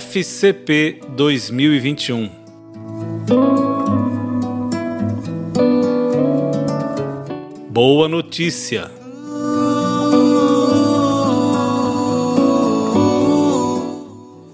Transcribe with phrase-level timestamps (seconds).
[0.00, 2.30] FCP 2021.
[7.68, 8.90] Boa notícia!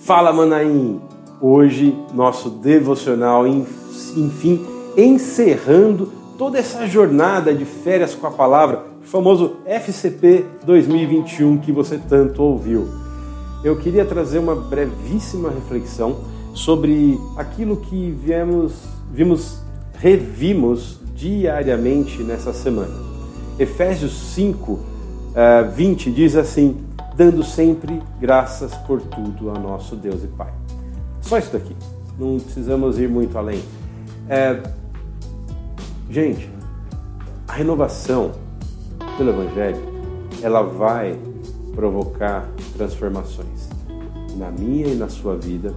[0.00, 1.02] Fala Manaim!
[1.38, 4.66] Hoje nosso devocional, enfim,
[4.96, 11.98] encerrando toda essa jornada de férias com a palavra, o famoso FCP 2021 que você
[11.98, 13.05] tanto ouviu.
[13.64, 16.18] Eu queria trazer uma brevíssima reflexão
[16.54, 18.72] sobre aquilo que viemos,
[19.12, 19.60] vimos,
[19.94, 22.94] revimos diariamente nessa semana.
[23.58, 24.78] Efésios 5,
[25.74, 26.76] 20 eh, diz assim:
[27.16, 30.52] dando sempre graças por tudo a nosso Deus e Pai.
[31.22, 31.74] Só isso daqui,
[32.18, 33.62] não precisamos ir muito além.
[34.28, 34.60] É,
[36.10, 36.50] gente,
[37.48, 38.32] a renovação
[39.16, 39.80] pelo Evangelho,
[40.42, 41.18] ela vai
[41.76, 43.68] provocar transformações
[44.36, 45.74] na minha e na sua vida.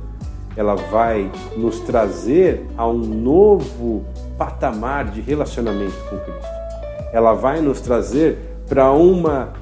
[0.55, 4.03] Ela vai nos trazer a um novo
[4.37, 6.47] patamar de relacionamento com Cristo.
[7.13, 9.53] Ela vai nos trazer para uma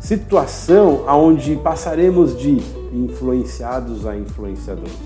[0.00, 2.58] situação onde passaremos de
[2.92, 4.98] influenciados a influenciadores.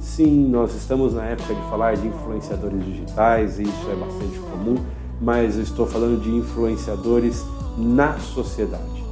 [0.00, 4.76] Sim, nós estamos na época de falar de influenciadores digitais e isso é bastante comum,
[5.20, 7.44] mas eu estou falando de influenciadores
[7.76, 9.07] na sociedade.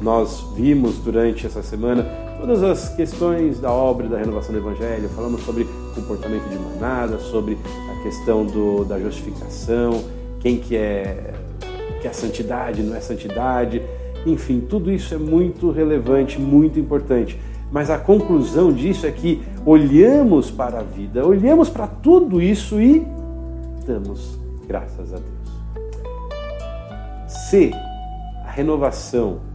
[0.00, 2.04] Nós vimos durante essa semana
[2.40, 7.58] todas as questões da obra da renovação do Evangelho, falamos sobre comportamento de manada, sobre
[7.90, 10.02] a questão do, da justificação,
[10.40, 11.34] quem que é,
[12.00, 13.82] que é santidade, não é santidade,
[14.24, 17.38] enfim, tudo isso é muito relevante, muito importante.
[17.70, 23.06] Mas a conclusão disso é que olhamos para a vida, olhamos para tudo isso e
[23.86, 25.30] damos graças a Deus.
[27.28, 27.70] Se
[28.46, 29.49] a renovação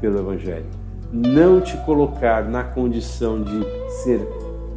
[0.00, 0.66] pelo Evangelho
[1.12, 3.64] não te colocar na condição de
[4.02, 4.20] ser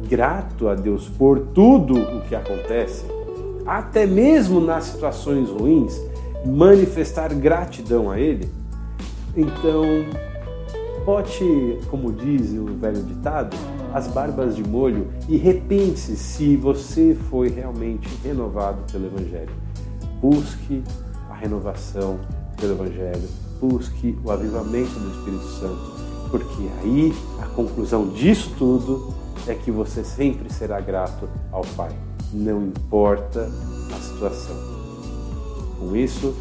[0.08, 3.04] grato a Deus por tudo o que acontece,
[3.66, 6.00] até mesmo nas situações ruins,
[6.44, 8.48] manifestar gratidão a Ele,
[9.36, 9.82] então
[11.04, 13.56] Bote, como diz o velho ditado,
[13.92, 19.50] as barbas de molho e repense se você foi realmente renovado pelo Evangelho.
[20.20, 20.80] Busque
[21.28, 22.20] a renovação
[22.56, 23.28] pelo Evangelho,
[23.62, 25.92] busque o avivamento do Espírito Santo,
[26.32, 29.14] porque aí a conclusão disso tudo
[29.46, 31.96] é que você sempre será grato ao Pai,
[32.32, 33.48] não importa
[33.94, 34.56] a situação.
[35.78, 36.34] Com isso,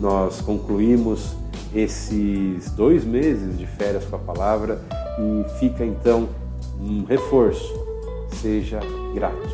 [0.00, 1.34] nós concluímos
[1.74, 4.82] esses dois meses de férias com a palavra
[5.18, 6.28] e fica então
[6.80, 7.72] um reforço.
[8.40, 8.80] Seja
[9.14, 9.48] grato,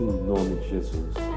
[0.00, 1.29] em nome de Jesus.